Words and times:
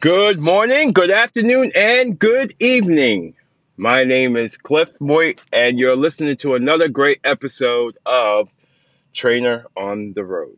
Good 0.00 0.38
morning, 0.38 0.92
good 0.92 1.10
afternoon, 1.10 1.72
and 1.74 2.16
good 2.16 2.54
evening. 2.60 3.34
My 3.76 4.04
name 4.04 4.36
is 4.36 4.56
Cliff 4.56 4.88
Moy, 5.00 5.34
and 5.52 5.76
you're 5.76 5.96
listening 5.96 6.36
to 6.36 6.54
another 6.54 6.86
great 6.86 7.18
episode 7.24 7.98
of 8.06 8.48
Trainer 9.12 9.66
on 9.76 10.12
the 10.12 10.22
Road. 10.22 10.56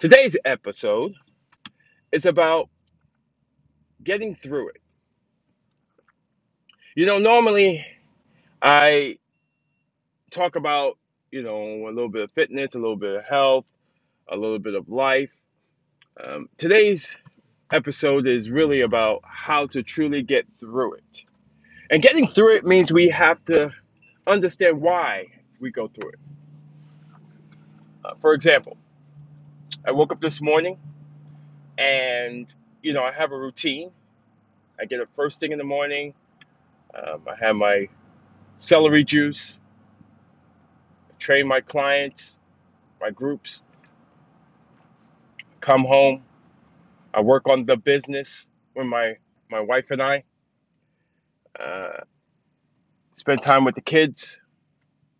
Today's 0.00 0.36
episode 0.44 1.14
is 2.10 2.26
about 2.26 2.70
getting 4.02 4.34
through 4.34 4.70
it. 4.70 4.82
You 6.96 7.06
know, 7.06 7.20
normally 7.20 7.86
I 8.60 9.18
talk 10.32 10.56
about, 10.56 10.98
you 11.30 11.44
know, 11.44 11.86
a 11.86 11.92
little 11.92 12.10
bit 12.10 12.22
of 12.22 12.32
fitness, 12.32 12.74
a 12.74 12.80
little 12.80 12.96
bit 12.96 13.14
of 13.14 13.24
health, 13.24 13.66
a 14.28 14.36
little 14.36 14.58
bit 14.58 14.74
of 14.74 14.88
life. 14.88 15.30
Um, 16.20 16.48
today's 16.58 17.16
episode 17.72 18.26
is 18.26 18.50
really 18.50 18.82
about 18.82 19.22
how 19.24 19.66
to 19.68 19.82
truly 19.82 20.22
get 20.22 20.46
through 20.60 20.94
it. 20.94 21.24
And 21.90 22.02
getting 22.02 22.28
through 22.28 22.56
it 22.56 22.64
means 22.64 22.92
we 22.92 23.10
have 23.10 23.44
to 23.46 23.72
understand 24.26 24.80
why 24.80 25.26
we 25.60 25.70
go 25.70 25.88
through 25.88 26.10
it. 26.10 26.20
Uh, 28.04 28.14
for 28.20 28.34
example, 28.34 28.76
I 29.86 29.92
woke 29.92 30.12
up 30.12 30.20
this 30.20 30.40
morning 30.40 30.78
and, 31.78 32.54
you 32.82 32.92
know, 32.94 33.04
I 33.04 33.12
have 33.12 33.32
a 33.32 33.38
routine. 33.38 33.90
I 34.80 34.86
get 34.86 35.00
up 35.00 35.08
first 35.16 35.40
thing 35.40 35.52
in 35.52 35.58
the 35.58 35.64
morning. 35.64 36.14
Um, 36.94 37.22
I 37.28 37.36
have 37.44 37.56
my 37.56 37.88
celery 38.56 39.04
juice, 39.04 39.60
I 41.10 41.14
train 41.18 41.46
my 41.48 41.60
clients, 41.60 42.40
my 43.00 43.10
groups, 43.10 43.64
come 45.60 45.84
home. 45.84 46.22
I 47.14 47.20
work 47.20 47.48
on 47.48 47.66
the 47.66 47.76
business 47.76 48.50
with 48.74 48.86
my, 48.86 49.16
my 49.50 49.60
wife 49.60 49.90
and 49.90 50.02
I. 50.02 50.24
Uh, 51.58 52.00
spend 53.14 53.42
time 53.42 53.64
with 53.64 53.74
the 53.74 53.80
kids. 53.80 54.40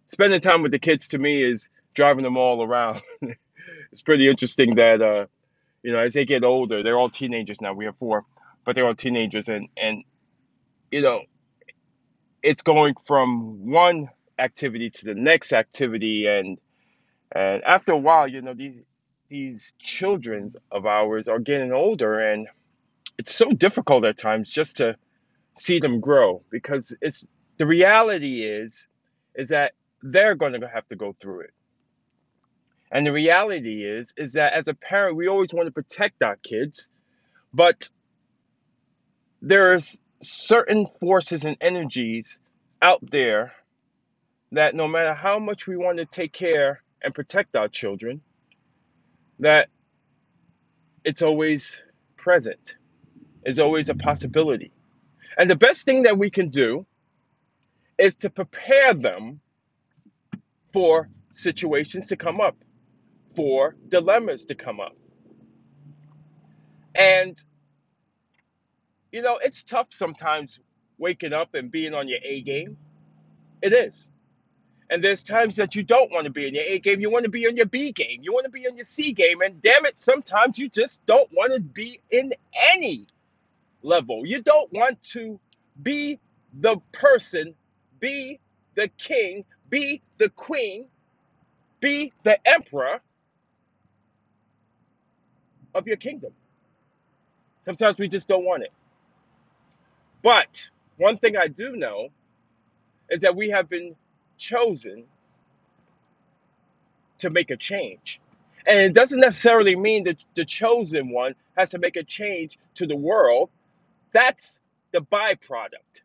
Spending 0.07 0.41
time 0.41 0.63
with 0.63 0.73
the 0.73 0.79
kids 0.79 1.09
to 1.09 1.19
me 1.19 1.43
is 1.43 1.69
driving 1.95 2.25
them 2.25 2.37
all 2.37 2.63
around. 2.63 3.03
it's 3.93 4.03
pretty 4.03 4.29
interesting 4.29 4.77
that 4.77 5.03
uh, 5.03 5.27
you 5.83 5.93
know 5.93 5.99
as 5.99 6.15
they 6.15 6.25
get 6.25 6.45
older, 6.45 6.83
they're 6.83 6.99
all 6.99 7.11
teenagers 7.11 7.61
now. 7.61 7.75
We 7.75 7.85
have 7.87 7.97
four, 7.99 8.25
but 8.65 8.75
they're 8.75 8.87
all 8.87 8.95
teenagers, 8.95 9.49
and 9.49 9.69
and 9.77 10.05
you 10.91 11.03
know 11.03 11.23
it's 12.43 12.63
going 12.63 12.95
from 13.05 13.71
one 13.71 14.09
activity 14.39 14.91
to 14.91 15.05
the 15.07 15.15
next 15.15 15.53
activity, 15.53 16.27
and 16.27 16.59
and 17.33 17.63
after 17.65 17.93
a 17.93 17.99
while, 17.99 18.29
you 18.29 18.41
know 18.41 18.55
these 18.55 18.81
these 19.29 19.75
children 19.79 20.51
of 20.71 20.87
ours 20.87 21.29
are 21.29 21.39
getting 21.39 21.73
older, 21.73 22.19
and 22.19 22.49
it's 23.19 23.35
so 23.35 23.51
difficult 23.51 24.05
at 24.05 24.17
times 24.17 24.51
just 24.51 24.79
to 24.79 24.97
see 25.57 25.81
them 25.81 26.01
grow 26.01 26.43
because 26.51 26.97
it's 27.01 27.27
the 27.59 27.67
reality 27.67 28.43
is 28.43 28.87
is 29.35 29.49
that 29.49 29.73
they're 30.03 30.37
going 30.37 30.61
to 30.61 30.69
have 30.69 30.89
to 30.89 30.97
go 30.97 31.13
through 31.13 31.41
it. 31.41 31.53
And 32.91 33.07
the 33.07 33.13
reality 33.13 33.85
is 33.85 34.15
is 34.17 34.35
that 34.35 34.53
as 34.55 34.69
a 34.69 34.75
parent 34.75 35.17
we 35.17 35.29
always 35.29 35.53
want 35.53 35.67
to 35.67 35.73
protect 35.73 36.23
our 36.23 36.37
kids 36.37 36.91
but 37.53 37.91
there's 39.43 40.01
certain 40.21 40.87
forces 41.01 41.45
and 41.45 41.57
energies 41.61 42.41
out 42.83 43.01
there 43.11 43.53
that 44.53 44.75
no 44.75 44.89
matter 44.89 45.15
how 45.15 45.39
much 45.39 45.67
we 45.67 45.77
want 45.77 45.99
to 45.99 46.07
take 46.07 46.33
care 46.33 46.83
and 47.03 47.15
protect 47.15 47.57
our 47.57 47.69
children 47.69 48.21
that 49.41 49.69
it's 51.05 51.23
always 51.23 51.83
present. 52.17 52.77
Is 53.45 53.61
always 53.61 53.89
a 53.89 53.95
possibility. 53.95 54.73
And 55.39 55.51
the 55.51 55.57
best 55.57 55.85
thing 55.85 56.03
that 56.05 56.19
we 56.19 56.31
can 56.31 56.51
do 56.51 56.87
is 57.99 58.17
to 58.17 58.31
prepare 58.31 58.95
them 58.95 59.41
for 60.73 61.09
situations 61.33 62.09
to 62.09 62.17
come 62.17 62.41
up 62.41 62.57
for 63.37 63.77
dilemmas 63.89 64.47
to 64.47 64.55
come 64.55 64.81
up. 64.81 64.97
And 66.95 67.39
you 69.13 69.23
know 69.23 69.39
it's 69.43 69.65
tough 69.65 69.89
sometimes 69.91 70.61
waking 70.99 71.33
up 71.33 71.55
and 71.55 71.71
being 71.71 71.95
on 71.95 72.09
your 72.09 72.19
a 72.25 72.43
game. 72.43 72.77
It 73.63 73.73
is 73.73 74.11
And 74.91 75.05
there's 75.05 75.23
times 75.23 75.57
that 75.57 75.75
you 75.75 75.83
don't 75.83 76.11
want 76.11 76.25
to 76.25 76.31
be 76.31 76.49
in 76.49 76.55
your 76.55 76.65
A 76.65 76.79
game. 76.79 77.01
You 77.01 77.11
want 77.11 77.25
to 77.25 77.31
be 77.31 77.45
in 77.45 77.57
your 77.57 77.67
B 77.67 77.93
game. 77.93 78.21
You 78.23 78.33
want 78.33 78.45
to 78.45 78.51
be 78.51 78.65
in 78.65 78.77
your 78.77 78.85
C 78.85 79.13
game. 79.13 79.43
And 79.43 79.61
damn 79.61 79.85
it, 79.85 80.01
sometimes 80.01 80.59
you 80.59 80.69
just 80.69 81.05
don't 81.05 81.29
want 81.33 81.53
to 81.55 81.61
be 81.61 82.01
in 82.11 82.33
any 82.73 83.07
level. 83.83 84.25
You 84.27 84.43
don't 84.43 84.73
want 84.73 85.03
to 85.11 85.39
be 85.83 86.19
the 86.59 86.79
person, 86.93 87.55
be 88.01 88.41
the 88.77 88.89
king, 88.97 89.45
be 89.69 90.01
the 90.17 90.31
queen, 90.31 90.87
be 91.81 92.13
the 92.25 92.39
emperor 92.49 93.01
of 95.75 95.87
your 95.87 95.97
kingdom. 95.97 96.33
Sometimes 97.63 97.99
we 97.99 98.09
just 98.09 98.29
don't 98.29 98.45
want 98.45 98.63
it. 98.63 98.73
But 100.23 100.71
one 100.97 101.19
thing 101.19 101.37
I 101.37 101.49
do 101.49 101.77
know 101.77 102.09
is 103.11 103.21
that 103.23 103.37
we 103.37 103.51
have 103.51 103.69
been 103.69 103.95
chosen 104.39 105.05
to 107.19 107.31
make 107.31 107.51
a 107.51 107.57
change. 107.57 108.21
And 108.67 108.79
it 108.81 108.95
doesn't 108.95 109.21
necessarily 109.21 109.77
mean 109.77 110.05
that 110.05 110.19
the 110.35 110.45
chosen 110.45 111.11
one 111.11 111.35
has 111.57 111.71
to 111.71 111.79
make 111.79 111.97
a 111.97 112.05
change 112.05 112.59
to 112.77 112.87
the 112.87 112.97
world. 112.97 113.51
That's 114.13 114.61
the 114.93 115.01
byproduct. 115.01 116.03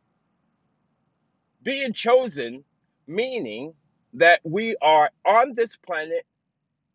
Being 1.64 1.94
chosen, 1.94 2.64
meaning 3.08 3.74
that 4.16 4.40
we 4.44 4.76
are 4.82 5.12
on 5.26 5.56
this 5.56 5.76
planet 5.76 6.26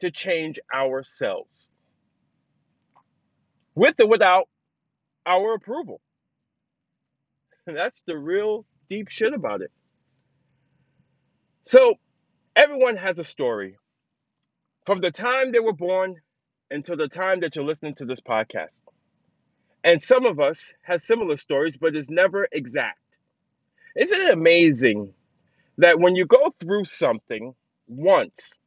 to 0.00 0.10
change 0.10 0.60
ourselves, 0.75 1.71
with 3.75 3.98
or 4.00 4.06
without 4.09 4.48
our 5.27 5.54
approval. 5.54 6.00
That's 7.66 8.03
the 8.03 8.16
real 8.16 8.65
deep 8.88 9.09
shit 9.09 9.34
about 9.34 9.62
it. 9.62 9.72
So, 11.68 11.96
everyone 12.56 12.96
has 12.96 13.18
a 13.18 13.24
story 13.24 13.76
from 14.86 15.02
the 15.02 15.10
time 15.10 15.52
they 15.52 15.58
were 15.58 15.74
born 15.74 16.22
until 16.70 16.96
the 16.96 17.08
time 17.08 17.40
that 17.40 17.56
you're 17.56 17.64
listening 17.66 17.94
to 17.96 18.06
this 18.06 18.22
podcast. 18.22 18.80
And 19.84 20.00
some 20.00 20.24
of 20.24 20.40
us 20.40 20.72
have 20.80 21.02
similar 21.02 21.36
stories, 21.36 21.76
but 21.76 21.94
it's 21.94 22.08
never 22.08 22.48
exact. 22.50 23.02
Isn't 23.94 24.18
it 24.18 24.30
amazing 24.30 25.12
that 25.76 26.00
when 26.00 26.16
you 26.16 26.24
go 26.24 26.54
through 26.58 26.86
something 26.86 27.54
once, 27.86 28.60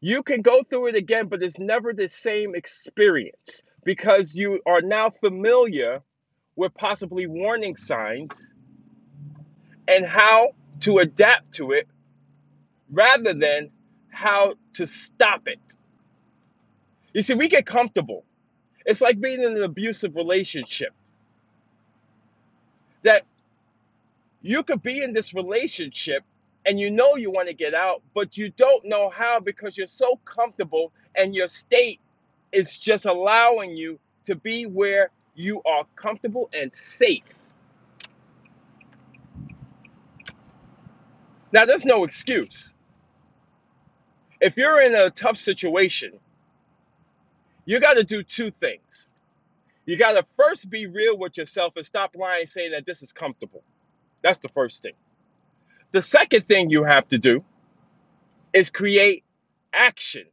you 0.00 0.22
can 0.22 0.40
go 0.40 0.62
through 0.62 0.86
it 0.86 0.94
again, 0.94 1.26
but 1.26 1.42
it's 1.42 1.58
never 1.58 1.92
the 1.92 2.08
same 2.08 2.54
experience 2.54 3.64
because 3.82 4.36
you 4.36 4.60
are 4.66 4.82
now 4.82 5.10
familiar 5.10 6.00
with 6.54 6.72
possibly 6.74 7.26
warning 7.26 7.74
signs 7.74 8.52
and 9.88 10.06
how 10.06 10.50
to 10.80 10.98
adapt 10.98 11.54
to 11.54 11.72
it 11.72 11.88
rather 12.90 13.34
than 13.34 13.70
how 14.10 14.54
to 14.74 14.86
stop 14.86 15.46
it. 15.46 15.60
You 17.12 17.22
see, 17.22 17.34
we 17.34 17.48
get 17.48 17.66
comfortable. 17.66 18.24
It's 18.84 19.00
like 19.00 19.20
being 19.20 19.42
in 19.42 19.56
an 19.56 19.62
abusive 19.62 20.16
relationship 20.16 20.92
that 23.04 23.22
you 24.42 24.62
could 24.62 24.82
be 24.82 25.02
in 25.02 25.12
this 25.12 25.34
relationship 25.34 26.24
and 26.66 26.78
you 26.78 26.90
know 26.90 27.16
you 27.16 27.30
want 27.30 27.48
to 27.48 27.54
get 27.54 27.74
out, 27.74 28.02
but 28.14 28.36
you 28.36 28.50
don't 28.50 28.84
know 28.84 29.10
how 29.10 29.40
because 29.40 29.76
you're 29.76 29.86
so 29.86 30.18
comfortable 30.24 30.92
and 31.14 31.34
your 31.34 31.48
state 31.48 32.00
is 32.52 32.78
just 32.78 33.06
allowing 33.06 33.76
you 33.76 33.98
to 34.26 34.34
be 34.34 34.66
where 34.66 35.10
you 35.34 35.62
are 35.64 35.84
comfortable 35.96 36.50
and 36.52 36.74
safe. 36.74 37.22
Now, 41.52 41.66
there's 41.66 41.84
no 41.84 42.04
excuse. 42.04 42.74
If 44.40 44.56
you're 44.56 44.82
in 44.82 44.94
a 44.94 45.10
tough 45.10 45.38
situation, 45.38 46.12
you 47.66 47.80
got 47.80 47.94
to 47.94 48.04
do 48.04 48.22
two 48.22 48.50
things. 48.50 49.10
You 49.86 49.96
got 49.96 50.12
to 50.12 50.24
first 50.36 50.70
be 50.70 50.86
real 50.86 51.18
with 51.18 51.36
yourself 51.36 51.74
and 51.76 51.84
stop 51.86 52.14
lying 52.16 52.46
saying 52.46 52.72
that 52.72 52.86
this 52.86 53.02
is 53.02 53.12
comfortable. 53.12 53.62
That's 54.22 54.38
the 54.38 54.48
first 54.50 54.82
thing. 54.82 54.94
The 55.92 56.02
second 56.02 56.46
thing 56.46 56.70
you 56.70 56.84
have 56.84 57.08
to 57.08 57.18
do 57.18 57.44
is 58.52 58.70
create 58.70 59.24
action. 59.72 60.24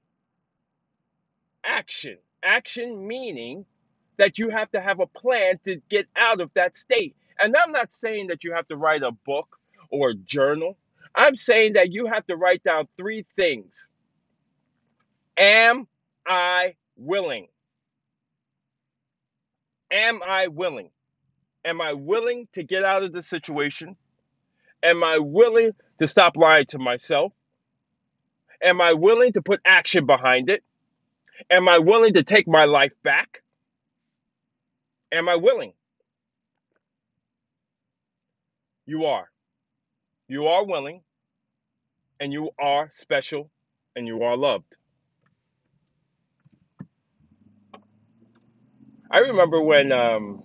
Action. 1.64 2.18
Action 2.44 3.08
meaning 3.08 3.66
that 4.18 4.40
you 4.40 4.50
have 4.50 4.72
to 4.72 4.82
have 4.82 5.00
a 5.00 5.08
plan 5.08 5.60
to 5.66 5.82
get 5.90 6.08
out 6.16 6.42
of 6.42 6.52
that 6.56 6.78
state. 6.78 7.16
And 7.40 7.56
I'm 7.56 7.72
not 7.72 7.94
saying 7.94 8.28
that 8.28 8.44
you 8.44 8.54
have 8.54 8.68
to 8.70 8.78
write 8.78 9.04
a 9.04 9.12
book 9.12 9.58
or 9.92 10.12
a 10.12 10.16
journal. 10.16 10.78
I'm 11.20 11.38
saying 11.38 11.76
that 11.76 11.94
you 11.94 12.08
have 12.08 12.26
to 12.28 12.38
write 12.38 12.64
down 12.64 12.88
three 12.98 13.28
things. 13.38 13.90
Am 15.38 15.88
I 16.28 16.76
willing? 16.98 17.48
Am 19.92 20.22
I 20.28 20.48
willing? 20.48 20.92
Am 21.66 21.82
I 21.82 21.94
willing 21.94 22.48
to 22.54 22.64
get 22.64 22.84
out 22.86 23.04
of 23.04 23.14
the 23.14 23.22
situation? 23.22 23.96
Am 24.84 25.04
I 25.04 25.20
willing 25.20 25.72
to 26.00 26.08
stop 26.08 26.38
lying 26.38 26.66
to 26.68 26.80
myself? 26.80 27.34
Am 28.64 28.82
I 28.82 28.94
willing 28.94 29.34
to 29.34 29.42
put 29.44 29.62
action 29.66 30.06
behind 30.06 30.50
it? 30.50 30.64
Am 31.52 31.70
I 31.70 31.80
willing 31.80 32.16
to 32.16 32.24
take 32.24 32.48
my 32.48 32.66
life 32.66 32.94
back? 33.04 33.44
Am 35.14 35.30
I 35.30 35.36
willing? 35.38 35.74
You 38.86 39.06
are. 39.06 39.30
You 40.28 40.48
are 40.48 40.66
willing, 40.66 41.02
and 42.20 42.34
you 42.34 42.52
are 42.60 42.90
special, 42.92 43.50
and 43.96 44.08
you 44.08 44.24
are 44.24 44.38
loved. 44.38 44.76
I 49.12 49.20
remember 49.20 49.62
when 49.62 49.92
um, 49.92 50.44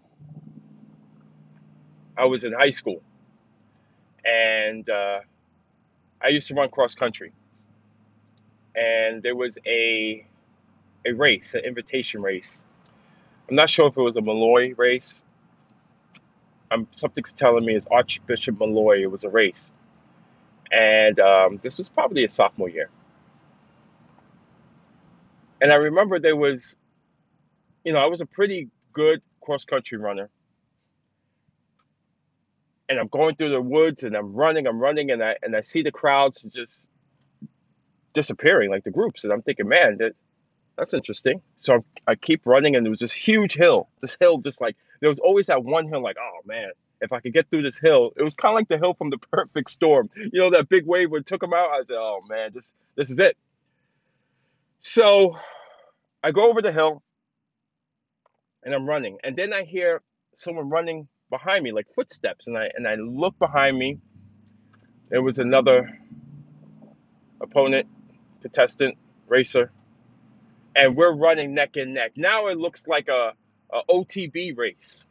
I 2.17 2.27
was 2.27 2.45
in 2.45 2.53
high 2.53 2.71
school, 2.71 3.03
and 4.25 4.89
uh, 4.91 5.21
I 6.23 6.29
used 6.29 6.49
to 6.49 6.55
run 6.55 6.71
cross 6.71 6.95
country, 6.95 7.33
and 8.77 9.23
there 9.23 9.37
was 9.37 9.59
a 9.67 10.27
a 11.07 11.13
race, 11.13 11.55
an 11.55 11.63
invitation 11.65 12.23
race. 12.23 12.65
I'm 13.49 13.57
not 13.57 13.71
sure 13.71 13.89
if 13.89 13.97
it 13.97 14.03
was 14.03 14.17
a 14.17 14.23
Molloy 14.23 14.75
race. 14.77 15.25
I'm 16.71 16.89
something's 16.93 17.35
telling 17.35 17.65
me 17.67 17.75
it's 17.77 17.87
Archbishop 17.89 18.59
Molloy. 18.59 19.03
It 19.03 19.11
was 19.11 19.25
a 19.25 19.31
race, 19.31 19.73
and 20.75 21.21
um, 21.21 21.61
this 21.63 21.79
was 21.79 21.89
probably 21.89 22.25
a 22.25 22.29
sophomore 22.29 22.69
year. 22.69 22.91
And 25.61 25.73
I 25.73 25.77
remember 25.77 26.19
there 26.19 26.37
was, 26.37 26.77
you 27.85 27.93
know, 27.93 28.01
I 28.01 28.07
was 28.07 28.21
a 28.21 28.27
pretty 28.27 28.69
good 28.93 29.23
cross 29.41 29.65
country 29.65 29.99
runner, 29.99 30.31
and 32.89 32.99
I'm 32.99 33.09
going 33.09 33.37
through 33.37 33.51
the 33.51 33.61
woods 33.61 34.05
and 34.05 34.17
I'm 34.17 34.35
running, 34.35 34.67
I'm 34.67 34.81
running, 34.81 35.11
and 35.13 35.23
I 35.23 35.37
and 35.43 35.57
I 35.57 35.61
see 35.61 35.83
the 35.83 35.93
crowds 35.93 36.43
just 36.43 36.91
disappearing, 38.13 38.71
like 38.71 38.85
the 38.85 38.91
groups, 38.91 39.25
and 39.25 39.33
I'm 39.33 39.43
thinking, 39.43 39.69
man, 39.69 39.99
that 39.99 40.13
that's 40.77 40.93
interesting. 40.93 41.41
So 41.57 41.75
I'm, 41.75 41.85
I 42.07 42.17
keep 42.17 42.47
running, 42.47 42.77
and 42.77 42.85
there 42.85 42.91
was 42.91 43.01
this 43.01 43.13
huge 43.13 43.55
hill. 43.55 43.89
This 44.03 44.17
hill, 44.21 44.39
just 44.39 44.61
like 44.61 44.77
there 45.01 45.09
was 45.09 45.21
always 45.21 45.47
that 45.47 45.63
one 45.63 45.89
hill, 45.89 46.03
like, 46.03 46.17
oh 46.21 46.41
man, 46.47 46.71
if 47.05 47.13
I 47.13 47.21
could 47.21 47.33
get 47.33 47.49
through 47.49 47.63
this 47.63 47.79
hill, 47.79 48.13
it 48.17 48.23
was 48.23 48.35
kind 48.35 48.53
of 48.53 48.57
like 48.57 48.69
the 48.69 48.79
hill 48.79 48.95
from 48.95 49.11
the 49.11 49.19
Perfect 49.33 49.71
Storm. 49.71 50.11
You 50.17 50.41
know, 50.41 50.51
that 50.51 50.69
big 50.69 50.87
wave 50.87 51.11
when 51.11 51.25
took 51.25 51.43
him 51.43 51.53
out. 51.53 51.71
I 51.71 51.83
said, 51.85 51.97
oh 51.97 52.23
man, 52.29 52.51
this 52.53 52.75
this 52.97 53.11
is 53.11 53.19
it. 53.19 53.37
So 54.81 55.37
I 56.23 56.31
go 56.33 56.51
over 56.51 56.61
the 56.61 56.73
hill, 56.73 57.03
and 58.63 58.75
I'm 58.75 58.87
running, 58.87 59.19
and 59.23 59.37
then 59.37 59.53
I 59.53 59.65
hear 59.65 60.03
someone 60.35 60.69
running 60.71 61.09
behind 61.31 61.63
me, 61.65 61.73
like 61.73 61.87
footsteps, 61.95 62.49
and 62.49 62.57
I 62.59 62.71
and 62.75 62.87
I 62.89 62.97
look 62.97 63.39
behind 63.39 63.79
me. 63.79 63.99
There 65.11 65.23
was 65.23 65.39
another 65.39 65.99
opponent, 67.41 67.87
contestant, 68.43 68.97
racer, 69.29 69.71
and 70.75 70.97
we're 70.97 71.15
running 71.15 71.55
neck 71.55 71.77
and 71.77 71.95
neck. 71.95 72.13
Now 72.17 72.49
it 72.49 72.59
looks 72.59 72.87
like 72.87 73.09
a, 73.09 73.35
a 73.73 73.81
OTB 73.89 74.57
race, 74.57 75.07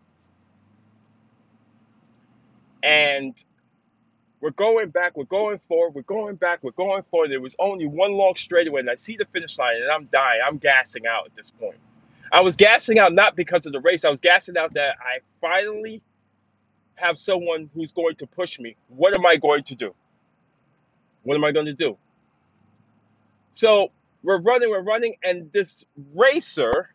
and 2.83 3.43
we're 4.41 4.51
going 4.51 4.89
back, 4.89 5.15
we're 5.15 5.23
going 5.23 5.59
forward, 5.69 5.95
we're 5.95 6.01
going 6.01 6.35
back, 6.35 6.59
we're 6.61 6.71
going 6.71 7.03
forward. 7.03 7.31
There 7.31 7.39
was 7.39 7.55
only 7.59 7.87
one 7.87 8.11
long 8.11 8.35
straightaway, 8.35 8.81
and 8.81 8.89
I 8.89 8.95
see 8.95 9.15
the 9.15 9.25
finish 9.31 9.57
line, 9.57 9.77
and 9.81 9.89
I'm 9.89 10.09
dying. 10.11 10.41
I'm 10.45 10.57
gassing 10.57 11.07
out 11.07 11.25
at 11.25 11.35
this 11.35 11.49
point. 11.49 11.77
I 12.29 12.41
was 12.41 12.57
gassing 12.57 12.99
out 12.99 13.13
not 13.13 13.37
because 13.37 13.65
of 13.65 13.71
the 13.71 13.79
race. 13.79 14.03
I 14.03 14.09
was 14.09 14.19
gassing 14.19 14.57
out 14.57 14.73
that 14.73 14.97
I 14.99 15.19
finally 15.39 16.01
have 16.95 17.17
someone 17.17 17.69
who's 17.73 17.93
going 17.93 18.15
to 18.17 18.27
push 18.27 18.59
me. 18.59 18.75
What 18.89 19.13
am 19.13 19.25
I 19.25 19.37
going 19.37 19.63
to 19.65 19.75
do? 19.75 19.95
What 21.23 21.35
am 21.35 21.45
I 21.45 21.53
going 21.53 21.67
to 21.67 21.73
do? 21.73 21.97
So 23.53 23.91
we're 24.23 24.41
running, 24.41 24.69
we're 24.69 24.81
running, 24.81 25.15
and 25.23 25.53
this 25.53 25.85
racer, 26.13 26.89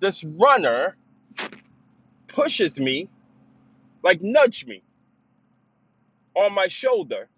this 0.00 0.24
runner, 0.24 0.96
pushes 2.26 2.80
me, 2.80 3.08
like 4.02 4.22
nudge 4.22 4.66
me 4.66 4.82
on 6.34 6.52
my 6.52 6.68
shoulder, 6.68 7.28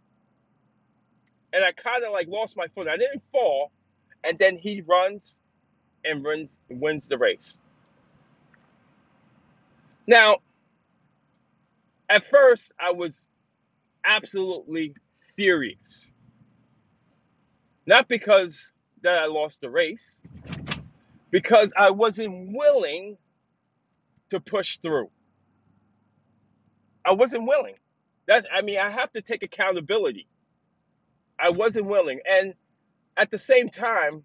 and 1.53 1.65
I 1.65 1.73
kind 1.73 2.05
of 2.05 2.13
like 2.13 2.29
lost 2.29 2.57
my 2.57 2.67
foot. 2.69 2.89
I 2.89 2.97
didn't 2.97 3.23
fall, 3.33 3.71
and 4.25 4.39
then 4.39 4.57
he 4.57 4.83
runs 4.83 5.41
and 6.05 6.25
runs 6.25 6.57
wins 6.71 7.09
the 7.09 7.19
race. 7.19 7.61
Now, 10.07 10.39
at 12.09 12.25
first, 12.31 12.73
I 12.81 12.93
was 12.93 13.29
absolutely 14.05 14.95
furious, 15.37 16.13
not 17.87 18.09
because 18.09 18.73
that 19.03 19.19
I 19.19 19.27
lost 19.27 19.61
the 19.61 19.71
race, 19.71 20.23
because 21.31 21.73
I 21.77 21.91
wasn't 21.91 22.55
willing 22.57 23.17
to 24.31 24.41
push 24.41 24.79
through. 24.83 25.11
I 27.05 27.13
wasn't 27.13 27.47
willing. 27.47 27.75
That's 28.33 28.47
I 28.53 28.63
mean, 28.63 28.79
I 28.79 28.91
have 28.91 29.13
to 29.13 29.23
take 29.23 29.43
accountability. 29.45 30.27
I 31.39 31.51
wasn't 31.51 31.87
willing. 31.87 32.21
And 32.29 32.55
at 33.17 33.31
the 33.31 33.39
same 33.39 33.71
time, 33.71 34.25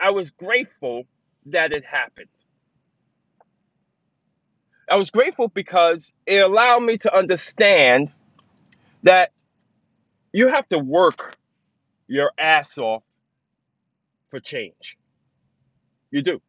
I 0.00 0.10
was 0.10 0.32
grateful 0.32 1.04
that 1.46 1.72
it 1.72 1.84
happened. 1.84 2.28
I 4.90 4.96
was 4.96 5.10
grateful 5.10 5.48
because 5.48 6.14
it 6.26 6.38
allowed 6.38 6.80
me 6.80 6.98
to 6.98 7.16
understand 7.16 8.12
that 9.04 9.32
you 10.32 10.48
have 10.48 10.68
to 10.70 10.78
work 10.78 11.36
your 12.08 12.32
ass 12.38 12.78
off 12.78 13.04
for 14.30 14.40
change. 14.40 14.98
You 16.10 16.22
do. 16.22 16.42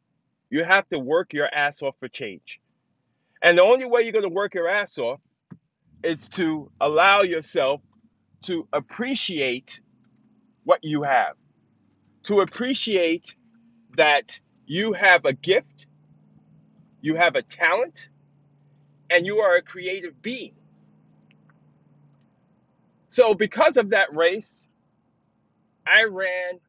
You 0.49 0.63
have 0.65 0.87
to 0.89 0.99
work 0.99 1.33
your 1.33 1.53
ass 1.53 1.81
off 1.83 1.95
for 1.99 2.09
change. 2.09 2.59
And 3.43 3.57
the 3.57 3.63
only 3.63 3.85
way 3.85 4.03
you're 4.03 4.13
going 4.13 4.23
to 4.23 4.29
work 4.29 4.55
your 4.55 4.69
ass 4.69 4.97
off 4.99 5.21
is 6.03 6.29
to 6.29 6.71
allow 6.79 7.21
yourself 7.21 7.81
to 8.43 8.67
appreciate 8.73 9.81
what 10.63 10.83
you 10.83 11.03
have, 11.03 11.35
to 12.23 12.41
appreciate 12.41 13.35
that 13.97 14.39
you 14.65 14.93
have 14.93 15.25
a 15.25 15.33
gift, 15.33 15.87
you 17.01 17.15
have 17.15 17.35
a 17.35 17.41
talent, 17.41 18.09
and 19.09 19.25
you 19.25 19.39
are 19.39 19.55
a 19.55 19.61
creative 19.61 20.21
being. 20.21 20.53
So, 23.09 23.33
because 23.33 23.77
of 23.77 23.89
that 23.91 24.15
race, 24.15 24.67
I 25.87 26.03
ran 26.03 26.59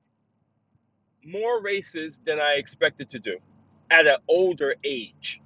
more 1.25 1.63
races 1.63 2.23
than 2.25 2.41
I 2.41 2.55
expected 2.55 3.11
to 3.11 3.19
do 3.19 3.39
at 3.91 4.07
an 4.07 4.17
older 4.29 4.75
age. 4.85 5.41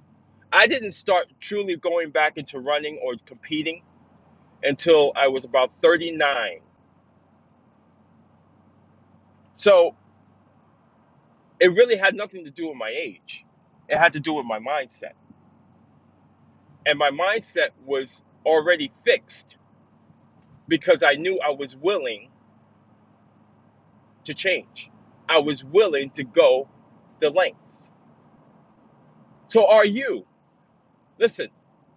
I 0.53 0.67
didn't 0.67 0.93
start 0.93 1.27
truly 1.41 1.77
going 1.77 2.11
back 2.11 2.37
into 2.37 2.59
running 2.59 2.99
or 3.03 3.15
competing 3.25 3.83
until 4.63 5.13
I 5.15 5.29
was 5.29 5.45
about 5.45 5.71
39. 5.81 6.61
So, 9.55 9.95
it 11.59 11.69
really 11.69 11.97
had 11.97 12.15
nothing 12.15 12.45
to 12.45 12.51
do 12.51 12.69
with 12.69 12.77
my 12.77 12.89
age. 12.89 13.45
It 13.89 13.97
had 13.97 14.13
to 14.13 14.21
do 14.21 14.33
with 14.33 14.45
my 14.47 14.59
mindset. 14.59 15.13
And 16.85 16.99
my 16.99 17.11
mindset 17.11 17.69
was 17.85 18.23
already 18.45 18.91
fixed 19.05 19.57
because 20.67 21.03
I 21.03 21.15
knew 21.15 21.39
I 21.41 21.51
was 21.51 21.75
willing 21.75 22.29
to 24.25 24.35
change. 24.35 24.91
I 25.29 25.39
was 25.39 25.63
willing 25.63 26.11
to 26.11 26.25
go 26.25 26.69
the 27.21 27.31
length. 27.31 27.59
So 29.47 29.67
are 29.67 29.85
you? 29.85 30.25
Listen, 31.19 31.49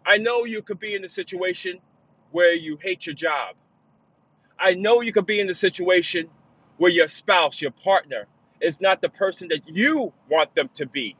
I 0.07 0.19
know 0.19 0.47
you 0.47 0.63
could 0.63 0.81
be 0.81 0.95
in 0.95 1.05
a 1.05 1.11
situation 1.11 1.81
where 2.33 2.55
you 2.55 2.79
hate 2.83 3.07
your 3.07 3.17
job. 3.17 3.57
I 4.61 4.75
know 4.75 5.03
you 5.03 5.13
could 5.13 5.27
be 5.27 5.41
in 5.41 5.51
a 5.51 5.55
situation 5.55 6.29
where 6.79 6.91
your 6.91 7.09
spouse, 7.09 7.63
your 7.63 7.73
partner, 7.73 8.27
is 8.61 8.81
not 8.81 9.03
the 9.03 9.11
person 9.11 9.49
that 9.51 9.63
you 9.69 10.13
want 10.31 10.55
them 10.55 10.71
to 10.77 10.87
be. 10.87 11.17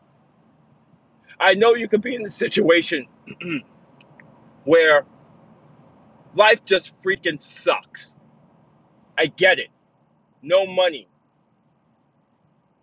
I 1.41 1.55
know 1.55 1.75
you 1.77 1.89
could 1.89 2.03
be 2.03 2.15
in 2.17 2.27
a 2.27 2.31
situation 2.31 3.07
where 4.65 5.05
life 6.35 6.65
just 6.65 6.93
freaking 7.05 7.41
sucks. 7.43 8.17
I 9.19 9.27
get 9.27 9.59
it. 9.61 9.69
No 10.43 10.67
money, 10.67 11.09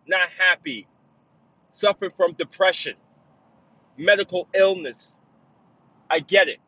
not 0.07 0.29
happy, 0.38 0.88
suffering 1.72 2.12
from 2.17 2.34
depression, 2.34 2.95
medical 3.97 4.47
illness. 4.53 5.19
I 6.09 6.19
get 6.19 6.47
it. 6.49 6.59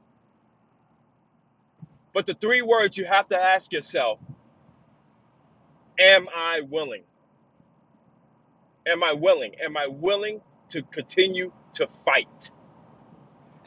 But 2.13 2.27
the 2.27 2.34
three 2.36 2.62
words 2.62 2.98
you 2.98 3.05
have 3.05 3.29
to 3.29 3.38
ask 3.38 3.72
yourself 3.72 4.19
Am 6.00 6.27
I 6.36 6.62
willing? 6.62 7.03
Am 8.88 9.03
I 9.03 9.13
willing? 9.13 9.53
Am 9.63 9.77
I 9.77 9.88
willing 9.88 10.41
to 10.69 10.84
continue 10.84 11.51
to 11.75 11.88
fight? 12.05 12.51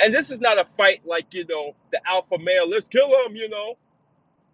And 0.01 0.15
this 0.15 0.31
is 0.31 0.41
not 0.41 0.59
a 0.59 0.67
fight 0.77 1.03
like, 1.07 1.35
you 1.35 1.47
know, 1.47 1.75
the 1.93 2.01
alpha 2.09 2.39
male, 2.39 2.69
let's 2.69 2.89
kill 2.89 3.09
him, 3.27 3.37
you 3.37 3.49
know. 3.49 3.77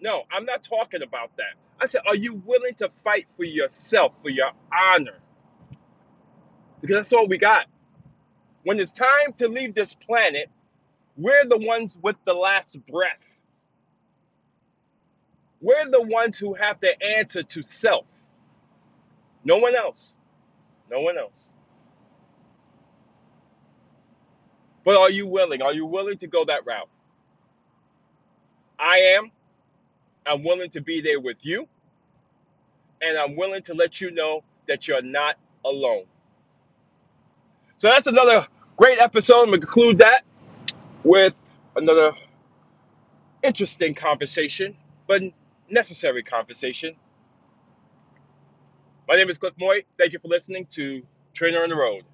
No, 0.01 0.25
I'm 0.33 0.45
not 0.45 0.65
talking 0.65 1.03
about 1.03 1.31
that. 1.39 1.55
I 1.81 1.87
said, 1.87 2.03
are 2.07 2.17
you 2.17 2.35
willing 2.47 2.75
to 2.77 2.91
fight 3.05 3.27
for 3.37 3.45
yourself, 3.45 4.13
for 4.23 4.31
your 4.31 4.51
honor? 4.73 5.19
Because 6.81 6.97
that's 6.97 7.13
all 7.13 7.29
we 7.29 7.39
got. 7.39 7.67
When 8.67 8.81
it's 8.81 8.93
time 8.93 9.33
to 9.39 9.47
leave 9.47 9.77
this 9.77 9.95
planet, 9.95 10.51
we're 11.17 11.45
the 11.45 11.57
ones 11.57 11.97
with 12.03 12.17
the 12.25 12.35
last 12.35 12.85
breath. 12.89 13.21
We're 15.61 15.89
the 15.89 16.03
ones 16.03 16.37
who 16.37 16.53
have 16.55 16.81
to 16.81 17.01
answer 17.01 17.45
to 17.45 17.63
self. 17.63 18.07
No 19.45 19.59
one 19.59 19.77
else. 19.77 20.19
No 20.91 20.99
one 20.99 21.17
else. 21.17 21.55
But 24.85 24.97
are 24.97 25.11
you 25.11 25.29
willing? 25.29 25.63
Are 25.63 25.73
you 25.73 25.87
willing 25.87 26.19
to 26.19 26.27
go 26.27 26.45
that 26.47 26.67
route? 26.67 26.89
I 28.81 28.99
am. 29.17 29.31
I'm 30.27 30.43
willing 30.43 30.71
to 30.71 30.81
be 30.81 31.01
there 31.03 31.21
with 31.21 31.37
you. 31.43 31.69
And 33.01 33.17
I'm 33.17 33.37
willing 33.37 33.63
to 33.63 33.75
let 33.75 34.01
you 34.01 34.11
know 34.11 34.43
that 34.67 34.89
you're 34.89 35.03
not 35.03 35.37
alone. 35.65 36.07
So 37.79 37.91
that's 37.91 38.09
another 38.09 38.45
great 38.77 38.99
episode. 39.01 39.43
I'm 39.43 39.47
going 39.49 39.61
to 39.61 39.67
conclude 39.67 39.99
that 39.99 40.25
with 41.05 41.35
another 41.77 42.13
interesting 43.43 43.95
conversation, 43.95 44.77
but 45.09 45.23
necessary 45.71 46.23
conversation. 46.23 46.97
My 49.09 49.17
name 49.17 49.31
is 49.31 49.39
Cliff 49.39 49.55
Moy. 49.59 49.85
Thank 49.99 50.15
you 50.15 50.21
for 50.21 50.29
listening 50.29 50.67
to 50.73 51.03
Trainer 51.35 51.63
on 51.63 51.71
the 51.71 51.77
Road. 51.77 52.05